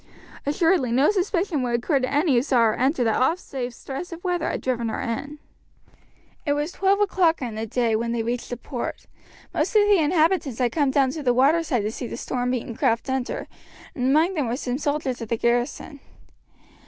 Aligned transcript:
Assuredly 0.47 0.91
no 0.91 1.11
suspicion 1.11 1.61
would 1.61 1.75
occur 1.75 1.99
to 1.99 2.11
any 2.11 2.33
who 2.33 2.41
saw 2.41 2.57
her 2.61 2.73
enter 2.73 3.03
that 3.03 3.21
aught 3.21 3.37
save 3.37 3.71
stress 3.71 4.11
of 4.11 4.23
weather 4.23 4.49
had 4.49 4.59
driven 4.59 4.89
her 4.89 4.99
in. 4.99 5.37
It 6.43 6.53
was 6.53 6.71
twelve 6.71 6.99
o'clock 7.01 7.39
in 7.39 7.53
the 7.53 7.67
day 7.67 7.95
when 7.95 8.11
they 8.11 8.23
reached 8.23 8.49
the 8.49 8.57
port. 8.57 9.05
Most 9.53 9.75
of 9.75 9.87
the 9.87 9.99
inhabitants 9.99 10.57
had 10.57 10.71
come 10.71 10.89
down 10.89 11.11
to 11.11 11.21
the 11.21 11.35
water 11.35 11.61
side 11.61 11.81
to 11.83 11.91
see 11.91 12.07
the 12.07 12.17
storm 12.17 12.49
beaten 12.49 12.75
craft 12.75 13.11
enter, 13.11 13.45
and 13.93 14.05
among 14.09 14.33
them 14.33 14.47
were 14.47 14.57
some 14.57 14.79
soldiers 14.79 15.21
of 15.21 15.29
the 15.29 15.37
garrison. 15.37 15.99